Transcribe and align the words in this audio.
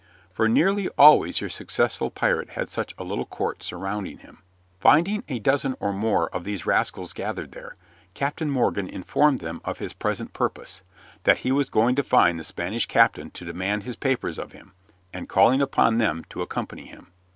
For 0.33 0.49
nearly 0.49 0.89
always 0.97 1.41
your 1.41 1.49
successful 1.51 2.09
pirate 2.09 2.49
had 2.57 2.69
such 2.69 2.95
a 2.97 3.03
little 3.03 3.27
court 3.27 3.61
surrounding 3.61 4.17
him. 4.17 4.41
Finding 4.79 5.23
a 5.29 5.37
dozen 5.37 5.75
or 5.79 5.93
more 5.93 6.27
of 6.33 6.43
these 6.43 6.65
rascals 6.65 7.13
gathered 7.13 7.51
there, 7.51 7.75
Captain 8.15 8.49
Morgan 8.49 8.87
informed 8.87 9.41
them 9.41 9.61
of 9.63 9.77
his 9.77 9.93
present 9.93 10.33
purpose 10.33 10.81
that 11.21 11.37
he 11.45 11.51
was 11.51 11.69
going 11.69 11.95
to 11.97 12.01
find 12.03 12.39
the 12.39 12.43
Spanish 12.43 12.87
captain 12.87 13.29
to 13.29 13.45
demand 13.45 13.83
his 13.83 13.95
papers 13.95 14.39
of 14.39 14.53
him, 14.53 14.71
and 15.13 15.29
calling 15.29 15.61
upon 15.61 15.99
them 15.99 16.23
to 16.31 16.41
accompany 16.41 16.87
him. 16.87 17.11